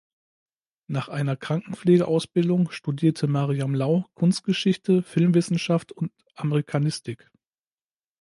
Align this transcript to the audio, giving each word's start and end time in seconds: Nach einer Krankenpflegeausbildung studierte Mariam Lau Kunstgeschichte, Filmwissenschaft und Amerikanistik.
Nach 0.87 1.09
einer 1.09 1.35
Krankenpflegeausbildung 1.35 2.71
studierte 2.71 3.27
Mariam 3.27 3.75
Lau 3.75 4.07
Kunstgeschichte, 4.15 5.03
Filmwissenschaft 5.03 5.91
und 5.91 6.11
Amerikanistik. 6.33 7.29